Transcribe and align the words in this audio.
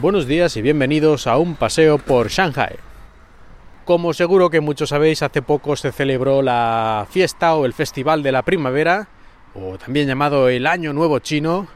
Buenos 0.00 0.26
días 0.26 0.56
y 0.56 0.62
bienvenidos 0.62 1.26
a 1.26 1.36
un 1.36 1.56
paseo 1.56 1.98
por 1.98 2.28
Shanghai. 2.30 2.76
Como 3.84 4.14
seguro 4.14 4.48
que 4.48 4.62
muchos 4.62 4.88
sabéis, 4.88 5.22
hace 5.22 5.42
poco 5.42 5.76
se 5.76 5.92
celebró 5.92 6.40
la 6.40 7.06
fiesta 7.10 7.54
o 7.54 7.66
el 7.66 7.74
festival 7.74 8.22
de 8.22 8.32
la 8.32 8.40
primavera, 8.40 9.08
o 9.54 9.76
también 9.76 10.08
llamado 10.08 10.48
el 10.48 10.66
Año 10.66 10.94
Nuevo 10.94 11.18
Chino. 11.18 11.68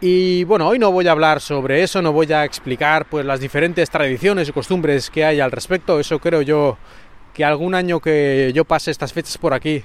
Y 0.00 0.42
bueno, 0.44 0.66
hoy 0.66 0.80
no 0.80 0.90
voy 0.90 1.06
a 1.06 1.12
hablar 1.12 1.40
sobre 1.40 1.84
eso, 1.84 2.02
no 2.02 2.12
voy 2.12 2.32
a 2.32 2.44
explicar 2.44 3.04
pues 3.04 3.24
las 3.24 3.38
diferentes 3.38 3.88
tradiciones 3.88 4.48
y 4.48 4.52
costumbres 4.52 5.08
que 5.08 5.24
hay 5.24 5.38
al 5.38 5.52
respecto. 5.52 6.00
Eso 6.00 6.18
creo 6.18 6.42
yo 6.42 6.76
que 7.34 7.44
algún 7.44 7.76
año 7.76 8.00
que 8.00 8.50
yo 8.52 8.64
pase 8.64 8.90
estas 8.90 9.12
fechas 9.12 9.38
por 9.38 9.54
aquí, 9.54 9.84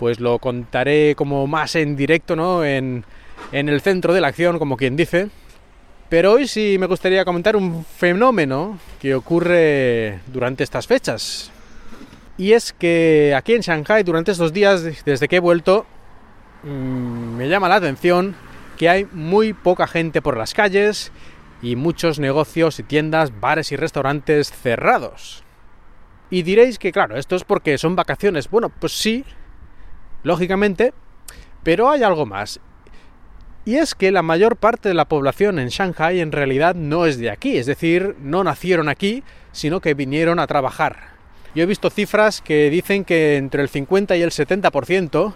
pues 0.00 0.18
lo 0.18 0.40
contaré 0.40 1.14
como 1.14 1.46
más 1.46 1.76
en 1.76 1.94
directo, 1.94 2.34
¿no? 2.34 2.64
En, 2.64 3.04
en 3.52 3.68
el 3.68 3.80
centro 3.82 4.12
de 4.12 4.20
la 4.20 4.26
acción, 4.26 4.58
como 4.58 4.76
quien 4.76 4.96
dice. 4.96 5.30
Pero 6.08 6.32
hoy 6.32 6.48
sí 6.48 6.76
me 6.78 6.86
gustaría 6.86 7.24
comentar 7.24 7.54
un 7.54 7.84
fenómeno 7.84 8.78
que 9.00 9.14
ocurre 9.14 10.20
durante 10.28 10.64
estas 10.64 10.86
fechas. 10.86 11.50
Y 12.38 12.52
es 12.52 12.72
que 12.72 13.34
aquí 13.36 13.54
en 13.54 13.60
Shanghai, 13.60 14.04
durante 14.04 14.32
estos 14.32 14.52
días, 14.52 15.04
desde 15.04 15.28
que 15.28 15.36
he 15.36 15.40
vuelto, 15.40 15.84
mmm, 16.62 17.36
me 17.36 17.48
llama 17.48 17.68
la 17.68 17.74
atención 17.74 18.36
que 18.78 18.88
hay 18.88 19.06
muy 19.12 19.52
poca 19.52 19.86
gente 19.86 20.22
por 20.22 20.36
las 20.36 20.54
calles 20.54 21.12
y 21.60 21.76
muchos 21.76 22.18
negocios 22.18 22.78
y 22.78 22.84
tiendas, 22.84 23.38
bares 23.38 23.72
y 23.72 23.76
restaurantes 23.76 24.50
cerrados. 24.50 25.44
Y 26.30 26.42
diréis 26.42 26.78
que 26.78 26.92
claro, 26.92 27.16
esto 27.16 27.36
es 27.36 27.44
porque 27.44 27.76
son 27.76 27.96
vacaciones. 27.96 28.48
Bueno, 28.48 28.70
pues 28.70 28.92
sí, 28.92 29.24
lógicamente, 30.22 30.94
pero 31.64 31.90
hay 31.90 32.02
algo 32.02 32.24
más. 32.24 32.60
Y 33.68 33.76
es 33.76 33.94
que 33.94 34.10
la 34.10 34.22
mayor 34.22 34.56
parte 34.56 34.88
de 34.88 34.94
la 34.94 35.04
población 35.04 35.58
en 35.58 35.68
Shanghai 35.68 36.20
en 36.20 36.32
realidad 36.32 36.74
no 36.74 37.04
es 37.04 37.18
de 37.18 37.28
aquí, 37.28 37.58
es 37.58 37.66
decir, 37.66 38.16
no 38.18 38.42
nacieron 38.42 38.88
aquí, 38.88 39.22
sino 39.52 39.82
que 39.82 39.92
vinieron 39.92 40.38
a 40.38 40.46
trabajar. 40.46 41.10
Yo 41.54 41.64
he 41.64 41.66
visto 41.66 41.90
cifras 41.90 42.40
que 42.40 42.70
dicen 42.70 43.04
que 43.04 43.36
entre 43.36 43.60
el 43.60 43.68
50 43.68 44.16
y 44.16 44.22
el 44.22 44.30
70% 44.30 45.34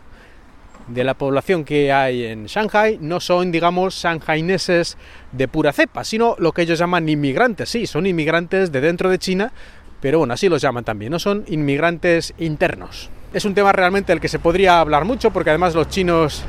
de 0.88 1.04
la 1.04 1.12
población 1.12 1.66
que 1.66 1.92
hay 1.92 2.24
en 2.24 2.46
Shanghai 2.46 2.96
no 3.02 3.20
son, 3.20 3.52
digamos, 3.52 3.96
shanghaineses 3.96 4.96
de 5.32 5.46
pura 5.46 5.74
cepa, 5.74 6.02
sino 6.02 6.34
lo 6.38 6.52
que 6.52 6.62
ellos 6.62 6.78
llaman 6.78 7.10
inmigrantes. 7.10 7.68
Sí, 7.68 7.86
son 7.86 8.06
inmigrantes 8.06 8.72
de 8.72 8.80
dentro 8.80 9.10
de 9.10 9.18
China, 9.18 9.52
pero 10.00 10.20
bueno, 10.20 10.32
así 10.32 10.48
los 10.48 10.62
llaman 10.62 10.84
también, 10.84 11.12
no 11.12 11.18
son 11.18 11.44
inmigrantes 11.48 12.32
internos. 12.38 13.10
Es 13.34 13.44
un 13.44 13.52
tema 13.52 13.72
realmente 13.72 14.10
del 14.10 14.22
que 14.22 14.28
se 14.28 14.38
podría 14.38 14.80
hablar 14.80 15.04
mucho 15.04 15.32
porque 15.32 15.50
además 15.50 15.74
los 15.74 15.90
chinos 15.90 16.46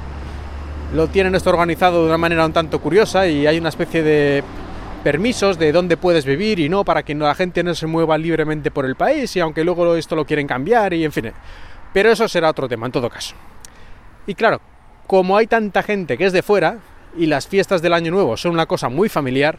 lo 0.93 1.07
tienen 1.07 1.33
esto 1.33 1.49
organizado 1.49 2.01
de 2.01 2.07
una 2.07 2.19
manera 2.19 2.45
un 2.45 2.53
tanto 2.53 2.79
curiosa 2.79 3.27
y 3.27 3.47
hay 3.47 3.57
una 3.57 3.69
especie 3.69 4.03
de 4.03 4.43
permisos 5.03 5.57
de 5.57 5.71
dónde 5.71 5.97
puedes 5.97 6.23
vivir 6.23 6.59
y 6.59 6.69
no 6.69 6.85
para 6.85 7.03
que 7.03 7.15
la 7.15 7.33
gente 7.33 7.63
no 7.63 7.73
se 7.73 7.87
mueva 7.87 8.17
libremente 8.17 8.69
por 8.69 8.85
el 8.85 8.95
país 8.95 9.35
y 9.35 9.39
aunque 9.39 9.63
luego 9.63 9.95
esto 9.95 10.15
lo 10.15 10.25
quieren 10.25 10.45
cambiar 10.45 10.93
y 10.93 11.03
en 11.03 11.11
fin. 11.11 11.31
Pero 11.93 12.11
eso 12.11 12.27
será 12.27 12.49
otro 12.49 12.69
tema 12.69 12.85
en 12.85 12.91
todo 12.91 13.09
caso. 13.09 13.35
Y 14.27 14.35
claro, 14.35 14.61
como 15.07 15.35
hay 15.35 15.47
tanta 15.47 15.81
gente 15.81 16.15
que 16.15 16.25
es 16.25 16.33
de 16.33 16.43
fuera 16.43 16.77
y 17.17 17.25
las 17.25 17.47
fiestas 17.47 17.81
del 17.81 17.93
año 17.93 18.11
nuevo 18.11 18.37
son 18.37 18.51
una 18.51 18.67
cosa 18.67 18.89
muy 18.89 19.09
familiar, 19.09 19.57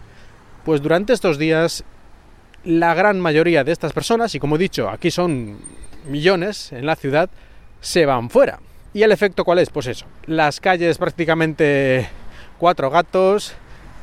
pues 0.65 0.81
durante 0.81 1.13
estos 1.13 1.37
días 1.37 1.85
la 2.65 2.95
gran 2.95 3.21
mayoría 3.21 3.65
de 3.65 3.73
estas 3.73 3.93
personas, 3.93 4.35
y 4.37 4.39
como 4.39 4.55
he 4.55 4.59
dicho, 4.59 4.89
aquí 4.89 5.11
son 5.11 5.59
millones 6.09 6.73
en 6.73 6.87
la 6.87 6.95
ciudad, 6.95 7.29
se 7.81 8.07
van 8.07 8.31
fuera. 8.31 8.61
¿Y 8.95 9.03
el 9.03 9.11
efecto 9.11 9.45
cuál 9.45 9.59
es? 9.59 9.71
Pues 9.71 9.89
eso, 9.89 10.07
las 10.27 10.61
calles 10.61 10.99
prácticamente 10.99 12.09
cuatro 12.59 12.91
gatos, 12.91 13.53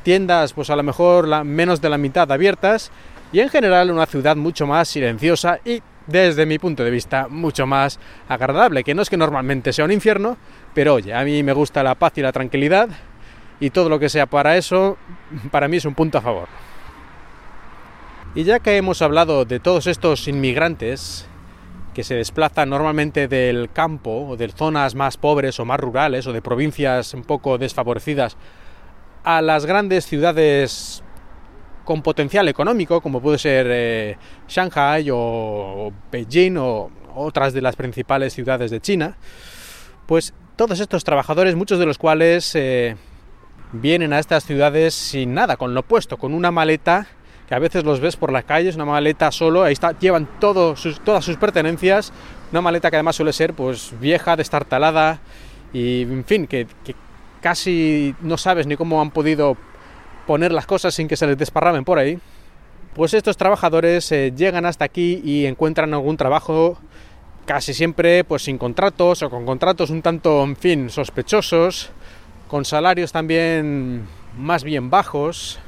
tiendas 0.03 0.51
pues 0.51 0.69
a 0.69 0.75
lo 0.75 0.83
mejor 0.83 1.29
la, 1.29 1.45
menos 1.45 1.79
de 1.79 1.89
la 1.89 1.97
mitad 1.97 2.29
abiertas 2.29 2.91
y 3.31 3.39
en 3.39 3.47
general 3.47 3.89
una 3.89 4.05
ciudad 4.05 4.35
mucho 4.35 4.67
más 4.67 4.89
silenciosa 4.89 5.59
y 5.63 5.81
desde 6.07 6.45
mi 6.45 6.59
punto 6.59 6.83
de 6.83 6.91
vista 6.91 7.27
mucho 7.29 7.65
más 7.65 7.99
agradable, 8.27 8.83
que 8.83 8.93
no 8.93 9.01
es 9.01 9.09
que 9.09 9.15
normalmente 9.15 9.71
sea 9.71 9.85
un 9.85 9.93
infierno, 9.93 10.35
pero 10.73 10.95
oye, 10.95 11.13
a 11.13 11.23
mí 11.23 11.41
me 11.41 11.53
gusta 11.53 11.83
la 11.83 11.95
paz 11.95 12.17
y 12.17 12.21
la 12.21 12.33
tranquilidad 12.33 12.89
y 13.61 13.69
todo 13.69 13.87
lo 13.87 13.97
que 13.97 14.09
sea 14.09 14.25
para 14.25 14.57
eso, 14.57 14.97
para 15.51 15.69
mí 15.69 15.77
es 15.77 15.85
un 15.85 15.95
punto 15.95 16.17
a 16.17 16.21
favor. 16.21 16.49
Y 18.35 18.43
ya 18.43 18.59
que 18.59 18.75
hemos 18.75 19.01
hablado 19.01 19.45
de 19.45 19.61
todos 19.61 19.87
estos 19.87 20.27
inmigrantes, 20.27 21.27
que 21.93 22.03
se 22.03 22.15
desplazan 22.15 22.69
normalmente 22.69 23.27
del 23.27 23.69
campo 23.71 24.27
o 24.29 24.37
de 24.37 24.49
zonas 24.49 24.95
más 24.95 25.17
pobres 25.17 25.59
o 25.59 25.65
más 25.65 25.79
rurales 25.79 26.27
o 26.27 26.33
de 26.33 26.41
provincias 26.41 27.13
un 27.13 27.23
poco 27.23 27.57
desfavorecidas 27.57 28.37
a 29.23 29.41
las 29.41 29.65
grandes 29.65 30.05
ciudades 30.05 31.03
con 31.83 32.01
potencial 32.01 32.47
económico, 32.47 33.01
como 33.01 33.21
puede 33.21 33.37
ser 33.37 33.67
eh, 33.69 34.17
Shanghai 34.47 35.09
o, 35.11 35.91
Beijing 36.11 36.57
o 36.57 36.89
otras 37.15 37.53
de 37.53 37.61
las 37.61 37.75
principales 37.75 38.33
ciudades 38.33 38.71
de 38.71 38.79
China, 38.79 39.17
pues 40.05 40.33
todos 40.55 40.79
estos 40.79 41.03
trabajadores, 41.03 41.55
muchos 41.55 41.79
de 41.79 41.85
los 41.85 41.97
cuales 41.97 42.55
eh, 42.55 42.95
vienen 43.73 44.13
a 44.13 44.19
estas 44.19 44.45
ciudades 44.45 44.93
sin 44.93 45.33
nada, 45.33 45.57
con 45.57 45.73
lo 45.73 45.83
puesto, 45.83 46.17
con 46.17 46.33
una 46.33 46.51
maleta 46.51 47.07
que 47.51 47.55
a 47.55 47.59
veces 47.59 47.83
los 47.83 47.99
ves 47.99 48.15
por 48.15 48.31
las 48.31 48.45
calles, 48.45 48.77
una 48.77 48.85
maleta 48.85 49.29
solo, 49.29 49.63
ahí 49.63 49.73
está, 49.73 49.91
llevan 49.99 50.25
todo 50.39 50.77
sus, 50.77 51.01
todas 51.01 51.25
sus 51.25 51.35
pertenencias, 51.35 52.13
una 52.49 52.61
maleta 52.61 52.89
que 52.89 52.95
además 52.95 53.17
suele 53.17 53.33
ser 53.33 53.53
pues 53.53 53.91
vieja, 53.99 54.37
destartalada 54.37 55.19
y 55.73 56.03
en 56.03 56.23
fin, 56.23 56.47
que, 56.47 56.65
que 56.85 56.95
casi 57.41 58.15
no 58.21 58.37
sabes 58.37 58.67
ni 58.67 58.77
cómo 58.77 59.01
han 59.01 59.11
podido 59.11 59.57
poner 60.25 60.53
las 60.53 60.65
cosas 60.65 60.93
sin 60.93 61.09
que 61.09 61.17
se 61.17 61.27
les 61.27 61.37
desparramen 61.37 61.83
por 61.83 61.99
ahí. 61.99 62.19
Pues 62.95 63.13
estos 63.13 63.35
trabajadores 63.35 64.09
eh, 64.13 64.31
llegan 64.33 64.65
hasta 64.65 64.85
aquí 64.85 65.21
y 65.21 65.45
encuentran 65.45 65.93
algún 65.93 66.15
trabajo 66.15 66.77
casi 67.45 67.73
siempre 67.73 68.23
pues 68.23 68.43
sin 68.43 68.57
contratos 68.57 69.23
o 69.23 69.29
con 69.29 69.45
contratos 69.45 69.89
un 69.89 70.01
tanto, 70.01 70.41
en 70.41 70.55
fin, 70.55 70.89
sospechosos, 70.89 71.89
con 72.47 72.63
salarios 72.63 73.11
también 73.11 74.07
más 74.37 74.63
bien 74.63 74.89
bajos, 74.89 75.59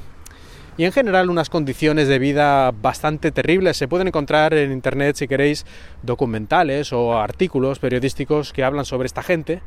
y 0.77 0.85
en 0.85 0.91
general 0.91 1.29
unas 1.29 1.49
condiciones 1.49 2.07
de 2.07 2.19
vida 2.19 2.71
bastante 2.71 3.31
terribles. 3.31 3.77
Se 3.77 3.87
pueden 3.87 4.07
encontrar 4.07 4.53
en 4.53 4.71
internet 4.71 5.15
si 5.15 5.27
queréis 5.27 5.65
documentales 6.01 6.93
o 6.93 7.19
artículos 7.19 7.79
periodísticos 7.79 8.53
que 8.53 8.63
hablan 8.63 8.85
sobre 8.85 9.05
esta 9.05 9.23
gente. 9.23 9.61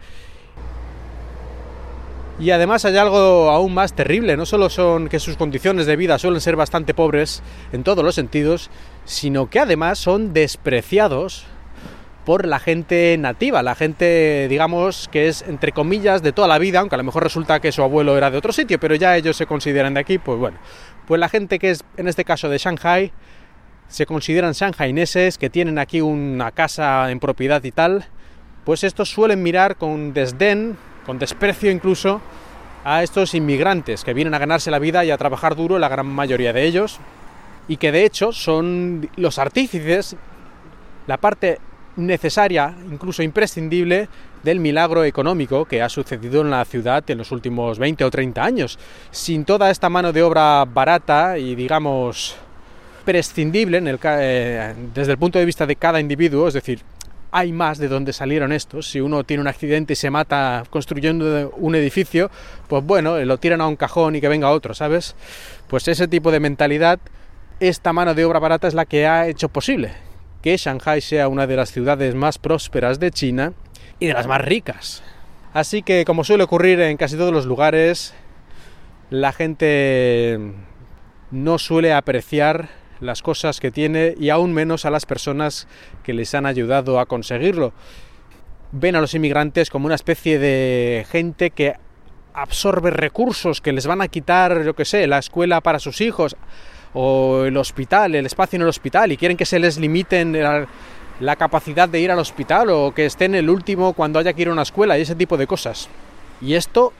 Y 2.38 2.50
además 2.50 2.84
hay 2.84 2.96
algo 2.98 3.50
aún 3.50 3.72
más 3.72 3.94
terrible, 3.94 4.36
no 4.36 4.44
solo 4.44 4.68
son 4.68 5.08
que 5.08 5.20
sus 5.20 5.38
condiciones 5.38 5.86
de 5.86 5.96
vida 5.96 6.18
suelen 6.18 6.42
ser 6.42 6.54
bastante 6.54 6.92
pobres 6.92 7.42
en 7.72 7.82
todos 7.82 8.04
los 8.04 8.14
sentidos, 8.14 8.68
sino 9.06 9.48
que 9.48 9.58
además 9.58 9.98
son 9.98 10.34
despreciados 10.34 11.46
por 12.26 12.44
la 12.44 12.58
gente 12.58 13.16
nativa, 13.18 13.62
la 13.62 13.76
gente, 13.76 14.48
digamos, 14.50 15.08
que 15.12 15.28
es 15.28 15.42
entre 15.42 15.70
comillas 15.70 16.24
de 16.24 16.32
toda 16.32 16.48
la 16.48 16.58
vida, 16.58 16.80
aunque 16.80 16.96
a 16.96 16.98
lo 16.98 17.04
mejor 17.04 17.22
resulta 17.22 17.60
que 17.60 17.70
su 17.70 17.84
abuelo 17.84 18.18
era 18.18 18.32
de 18.32 18.36
otro 18.36 18.52
sitio, 18.52 18.80
pero 18.80 18.96
ya 18.96 19.16
ellos 19.16 19.36
se 19.36 19.46
consideran 19.46 19.94
de 19.94 20.00
aquí, 20.00 20.18
pues 20.18 20.36
bueno, 20.36 20.58
pues 21.06 21.20
la 21.20 21.28
gente 21.28 21.60
que 21.60 21.70
es, 21.70 21.84
en 21.96 22.08
este 22.08 22.24
caso 22.24 22.48
de 22.48 22.58
Shanghai, 22.58 23.12
se 23.86 24.06
consideran 24.06 24.54
shanghaineses, 24.54 25.38
que 25.38 25.50
tienen 25.50 25.78
aquí 25.78 26.00
una 26.00 26.50
casa 26.50 27.12
en 27.12 27.20
propiedad 27.20 27.62
y 27.62 27.70
tal, 27.70 28.06
pues 28.64 28.82
estos 28.82 29.08
suelen 29.08 29.40
mirar 29.44 29.76
con 29.76 30.12
desdén, 30.12 30.76
con 31.06 31.20
desprecio 31.20 31.70
incluso, 31.70 32.20
a 32.84 33.04
estos 33.04 33.34
inmigrantes 33.34 34.02
que 34.02 34.14
vienen 34.14 34.34
a 34.34 34.38
ganarse 34.38 34.72
la 34.72 34.80
vida 34.80 35.04
y 35.04 35.12
a 35.12 35.16
trabajar 35.16 35.54
duro, 35.54 35.78
la 35.78 35.88
gran 35.88 36.06
mayoría 36.06 36.52
de 36.52 36.64
ellos, 36.64 36.98
y 37.68 37.76
que 37.76 37.92
de 37.92 38.04
hecho 38.04 38.32
son 38.32 39.08
los 39.14 39.38
artífices, 39.38 40.16
la 41.06 41.18
parte 41.18 41.60
necesaria, 41.96 42.74
incluso 42.90 43.22
imprescindible, 43.22 44.08
del 44.42 44.60
milagro 44.60 45.02
económico 45.04 45.64
que 45.64 45.82
ha 45.82 45.88
sucedido 45.88 46.40
en 46.40 46.50
la 46.50 46.64
ciudad 46.64 47.02
en 47.10 47.18
los 47.18 47.32
últimos 47.32 47.78
20 47.78 48.04
o 48.04 48.10
30 48.10 48.44
años. 48.44 48.78
Sin 49.10 49.44
toda 49.44 49.70
esta 49.70 49.88
mano 49.88 50.12
de 50.12 50.22
obra 50.22 50.64
barata 50.64 51.36
y, 51.36 51.56
digamos, 51.56 52.36
prescindible 53.04 53.82
eh, 54.04 54.74
desde 54.94 55.12
el 55.12 55.18
punto 55.18 55.38
de 55.38 55.44
vista 55.44 55.66
de 55.66 55.76
cada 55.76 56.00
individuo, 56.00 56.46
es 56.46 56.54
decir, 56.54 56.80
hay 57.32 57.52
más 57.52 57.78
de 57.78 57.88
donde 57.88 58.12
salieron 58.12 58.52
estos. 58.52 58.88
Si 58.88 59.00
uno 59.00 59.24
tiene 59.24 59.40
un 59.40 59.48
accidente 59.48 59.94
y 59.94 59.96
se 59.96 60.10
mata 60.10 60.62
construyendo 60.70 61.52
un 61.56 61.74
edificio, 61.74 62.30
pues 62.68 62.84
bueno, 62.84 63.18
lo 63.18 63.38
tiran 63.38 63.60
a 63.60 63.66
un 63.66 63.76
cajón 63.76 64.14
y 64.14 64.20
que 64.20 64.28
venga 64.28 64.50
otro, 64.50 64.74
¿sabes? 64.74 65.16
Pues 65.66 65.88
ese 65.88 66.06
tipo 66.06 66.30
de 66.30 66.38
mentalidad, 66.38 67.00
esta 67.58 67.92
mano 67.92 68.14
de 68.14 68.24
obra 68.24 68.38
barata 68.38 68.68
es 68.68 68.74
la 68.74 68.84
que 68.84 69.06
ha 69.06 69.26
hecho 69.26 69.48
posible 69.48 70.05
que 70.46 70.56
Shanghai 70.56 71.00
sea 71.00 71.26
una 71.26 71.48
de 71.48 71.56
las 71.56 71.72
ciudades 71.72 72.14
más 72.14 72.38
prósperas 72.38 73.00
de 73.00 73.10
China 73.10 73.52
y 73.98 74.06
de 74.06 74.12
las 74.12 74.28
más 74.28 74.40
ricas. 74.40 75.02
Así 75.52 75.82
que, 75.82 76.04
como 76.04 76.22
suele 76.22 76.44
ocurrir 76.44 76.78
en 76.82 76.96
casi 76.96 77.16
todos 77.16 77.32
los 77.32 77.46
lugares, 77.46 78.14
la 79.10 79.32
gente 79.32 80.38
no 81.32 81.58
suele 81.58 81.92
apreciar 81.92 82.68
las 83.00 83.22
cosas 83.22 83.58
que 83.58 83.72
tiene 83.72 84.14
y 84.20 84.30
aún 84.30 84.52
menos 84.52 84.84
a 84.84 84.90
las 84.90 85.04
personas 85.04 85.66
que 86.04 86.14
les 86.14 86.32
han 86.32 86.46
ayudado 86.46 87.00
a 87.00 87.06
conseguirlo. 87.06 87.72
Ven 88.70 88.94
a 88.94 89.00
los 89.00 89.14
inmigrantes 89.14 89.68
como 89.68 89.86
una 89.86 89.96
especie 89.96 90.38
de 90.38 91.06
gente 91.10 91.50
que 91.50 91.74
absorbe 92.34 92.92
recursos 92.92 93.60
que 93.60 93.72
les 93.72 93.88
van 93.88 94.00
a 94.00 94.06
quitar, 94.06 94.62
yo 94.62 94.76
que 94.76 94.84
sé, 94.84 95.08
la 95.08 95.18
escuela 95.18 95.60
para 95.60 95.80
sus 95.80 96.00
hijos 96.00 96.36
o 96.98 97.44
el 97.44 97.58
hospital, 97.58 98.14
el 98.14 98.24
espacio 98.24 98.56
en 98.56 98.62
el 98.62 98.68
hospital 98.68 99.12
y 99.12 99.18
quieren 99.18 99.36
que 99.36 99.44
se 99.44 99.58
les 99.58 99.76
limiten 99.76 100.32
la, 100.32 100.66
la 101.20 101.36
capacidad 101.36 101.90
de 101.90 102.00
ir 102.00 102.10
al 102.10 102.18
hospital 102.18 102.70
o 102.70 102.94
que 102.94 103.04
estén 103.04 103.34
el 103.34 103.50
último 103.50 103.92
cuando 103.92 104.18
haya 104.18 104.32
que 104.32 104.40
ir 104.40 104.48
a 104.48 104.52
una 104.52 104.62
escuela 104.62 104.96
y 104.96 105.02
ese 105.02 105.14
tipo 105.14 105.36
de 105.36 105.46
cosas. 105.46 105.90
Y 106.40 106.54
esto 106.54 106.94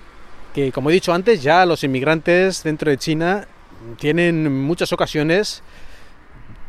que, 0.54 0.70
como 0.70 0.90
he 0.90 0.92
dicho 0.92 1.14
antes, 1.14 1.42
ya 1.42 1.64
los 1.64 1.82
inmigrantes 1.82 2.62
dentro 2.62 2.90
de 2.90 2.98
China 2.98 3.48
tienen 3.98 4.44
en 4.44 4.62
muchas 4.62 4.92
ocasiones 4.92 5.62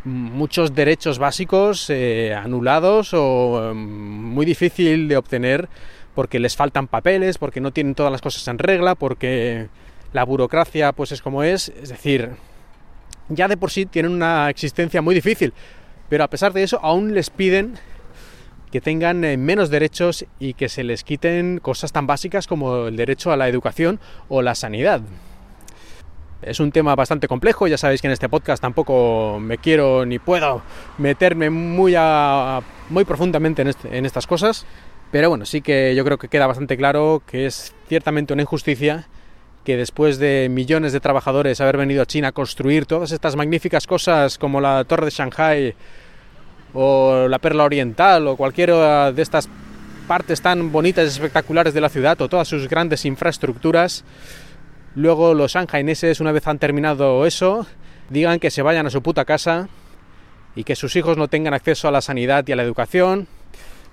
muchos 0.05 0.73
derechos 0.73 1.19
básicos 1.19 1.89
eh, 1.89 2.33
anulados 2.33 3.09
o 3.13 3.73
mm, 3.73 3.77
muy 3.77 4.45
difícil 4.45 5.09
de 5.09 5.17
obtener 5.17 5.67
porque 6.15 6.39
les 6.39 6.55
faltan 6.55 6.87
papeles, 6.87 7.37
porque 7.37 7.59
no 7.59 7.71
tienen 7.71 7.93
todas 7.93 8.11
las 8.11 8.21
cosas 8.21 8.47
en 8.47 8.57
regla, 8.57 8.95
porque 8.95 9.67
la 10.13 10.23
burocracia 10.23 10.93
pues 10.93 11.11
es 11.11 11.21
como 11.21 11.43
es, 11.43 11.67
es 11.67 11.89
decir, 11.89 12.31
ya 13.29 13.47
de 13.47 13.57
por 13.57 13.71
sí 13.71 13.85
tienen 13.85 14.11
una 14.11 14.49
existencia 14.49 15.01
muy 15.01 15.15
difícil, 15.15 15.53
pero 16.09 16.23
a 16.23 16.29
pesar 16.29 16.53
de 16.53 16.63
eso 16.63 16.79
aún 16.81 17.13
les 17.13 17.29
piden 17.29 17.77
que 18.71 18.81
tengan 18.81 19.23
eh, 19.23 19.37
menos 19.37 19.69
derechos 19.69 20.25
y 20.39 20.53
que 20.53 20.69
se 20.69 20.83
les 20.83 21.03
quiten 21.03 21.59
cosas 21.59 21.91
tan 21.91 22.07
básicas 22.07 22.47
como 22.47 22.87
el 22.87 22.97
derecho 22.97 23.31
a 23.31 23.37
la 23.37 23.47
educación 23.47 23.99
o 24.27 24.41
la 24.41 24.55
sanidad. 24.55 25.01
Es 26.41 26.59
un 26.59 26.71
tema 26.71 26.93
bastante 26.95 27.27
complejo, 27.27 27.67
ya 27.67 27.77
sabéis 27.77 28.01
que 28.01 28.07
en 28.07 28.13
este 28.13 28.29
podcast 28.29 28.61
tampoco 28.61 29.39
me 29.39 29.57
quiero 29.57 30.05
ni 30.05 30.19
puedo 30.19 30.61
meterme 30.97 31.49
muy, 31.49 31.95
muy 32.89 33.05
profundamente 33.05 33.63
en, 33.63 33.73
en 33.91 34.05
estas 34.05 34.27
cosas, 34.27 34.65
pero 35.11 35.29
bueno, 35.29 35.45
sí 35.45 35.61
que 35.61 35.95
yo 35.95 36.05
creo 36.05 36.19
que 36.19 36.27
queda 36.27 36.45
bastante 36.45 36.77
claro 36.77 37.23
que 37.25 37.47
es 37.47 37.73
ciertamente 37.87 38.33
una 38.33 38.43
injusticia 38.43 39.07
que 39.67 39.75
después 39.75 40.17
de 40.17 40.47
millones 40.49 40.93
de 40.93 41.01
trabajadores 41.01 41.59
haber 41.59 41.75
venido 41.75 42.01
a 42.01 42.05
China 42.05 42.29
a 42.29 42.31
construir 42.31 42.85
todas 42.85 43.11
estas 43.11 43.35
magníficas 43.35 43.85
cosas 43.85 44.37
como 44.37 44.61
la 44.61 44.85
Torre 44.85 45.07
de 45.07 45.11
Shanghai 45.11 45.75
o 46.73 47.27
la 47.27 47.37
Perla 47.39 47.65
Oriental 47.65 48.27
o 48.27 48.37
cualquiera 48.37 49.11
de 49.11 49.21
estas 49.21 49.49
partes 50.07 50.39
tan 50.39 50.71
bonitas 50.71 51.03
y 51.03 51.07
espectaculares 51.09 51.73
de 51.73 51.81
la 51.81 51.89
ciudad 51.89 52.21
o 52.21 52.29
todas 52.29 52.47
sus 52.47 52.69
grandes 52.69 53.03
infraestructuras, 53.03 54.05
luego 54.95 55.33
los 55.33 55.51
shanghaineses, 55.51 56.21
una 56.21 56.31
vez 56.31 56.47
han 56.47 56.59
terminado 56.59 57.25
eso, 57.25 57.67
digan 58.09 58.39
que 58.39 58.51
se 58.51 58.61
vayan 58.61 58.87
a 58.87 58.89
su 58.89 59.01
puta 59.01 59.25
casa 59.25 59.67
y 60.55 60.63
que 60.63 60.77
sus 60.77 60.95
hijos 60.95 61.17
no 61.17 61.27
tengan 61.27 61.53
acceso 61.53 61.89
a 61.89 61.91
la 61.91 61.99
sanidad 61.99 62.47
y 62.47 62.53
a 62.53 62.55
la 62.55 62.63
educación. 62.63 63.27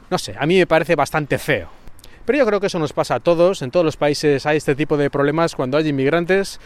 No 0.09 0.19
sé, 0.19 0.37
a 0.39 0.47
mí 0.47 0.57
me 0.57 0.69
parece 0.69 0.95
bastante 0.95 1.37
feo. 1.37 1.84
Pero 2.25 2.39
yo 2.39 2.47
creo 2.47 2.61
que 2.61 2.69
eso 2.69 2.79
nos 2.79 2.93
pasa 2.93 3.17
a 3.17 3.21
todos, 3.21 3.61
en 3.61 3.71
todos 3.71 3.85
los 3.85 3.97
países 3.97 4.47
hay 4.47 4.57
este 4.57 4.75
tipo 4.75 4.97
de 4.97 5.11
problemas 5.11 5.55
cuando 5.55 5.77
hay 5.77 5.89
inmigrantes. 5.89 6.59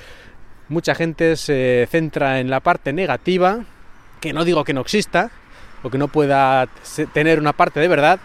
Mucha 0.69 0.94
gente 0.94 1.37
se 1.37 1.88
centra 1.90 2.38
en 2.38 2.49
la 2.49 2.60
parte 2.60 2.93
negativa, 2.93 3.60
que 4.20 4.32
no 4.32 4.44
digo 4.44 4.62
que 4.62 4.72
no 4.72 4.82
exista, 4.82 5.31
o 5.82 5.90
que 5.90 5.99
no 5.99 6.08
pueda 6.08 6.69
tener 7.12 7.40
una 7.40 7.52
parte 7.52 7.81
de 7.81 7.88
verdad, 7.88 8.20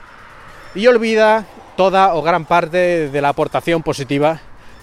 y 0.75 0.85
olvida 0.87 1.45
toda 1.75 2.13
o 2.13 2.21
gran 2.21 2.45
parte 2.45 3.09
de 3.09 3.21
la 3.21 3.29
aportación 3.29 3.81
positiva 3.81 4.39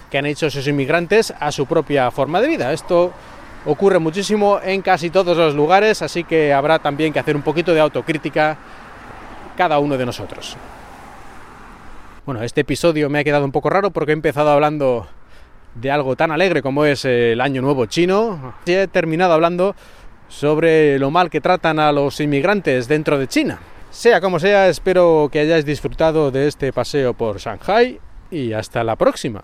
que 0.09 0.17
han 0.17 0.25
hecho 0.25 0.47
esos 0.47 0.67
inmigrantes 0.67 1.33
a 1.39 1.53
su 1.53 1.65
propia 1.65 2.11
forma 2.11 2.41
de 2.41 2.47
vida. 2.47 2.73
Esto 2.73 3.13
ocurre 3.65 3.99
muchísimo 3.99 4.59
en 4.61 4.81
casi 4.81 5.09
todos 5.09 5.37
los 5.37 5.55
lugares, 5.55 6.01
así 6.01 6.25
que 6.25 6.51
habrá 6.51 6.79
también 6.79 7.13
que 7.13 7.19
hacer 7.19 7.35
un 7.35 7.43
poquito 7.43 7.73
de 7.73 7.79
autocrítica 7.79 8.57
cada 9.55 9.79
uno 9.79 9.97
de 9.97 10.05
nosotros. 10.05 10.57
Bueno, 12.25 12.43
este 12.43 12.61
episodio 12.61 13.09
me 13.09 13.19
ha 13.19 13.23
quedado 13.23 13.45
un 13.45 13.51
poco 13.51 13.71
raro 13.71 13.89
porque 13.89 14.11
he 14.11 14.13
empezado 14.13 14.51
hablando 14.51 15.07
de 15.73 15.89
algo 15.89 16.15
tan 16.15 16.31
alegre 16.31 16.61
como 16.61 16.85
es 16.85 17.03
el 17.05 17.41
Año 17.41 17.63
Nuevo 17.63 17.87
Chino 17.87 18.53
y 18.65 18.73
he 18.73 18.87
terminado 18.87 19.33
hablando 19.33 19.75
sobre 20.27 20.99
lo 20.99 21.09
mal 21.09 21.31
que 21.31 21.41
tratan 21.41 21.79
a 21.79 21.91
los 21.91 22.19
inmigrantes 22.19 22.87
dentro 22.87 23.17
de 23.17 23.27
China. 23.27 23.59
Sea 23.89 24.21
como 24.21 24.39
sea, 24.39 24.69
espero 24.69 25.29
que 25.31 25.39
hayáis 25.39 25.65
disfrutado 25.65 26.29
de 26.29 26.47
este 26.47 26.71
paseo 26.71 27.15
por 27.15 27.39
Shanghai 27.39 27.99
y 28.29 28.53
hasta 28.53 28.83
la 28.83 28.95
próxima. 28.95 29.43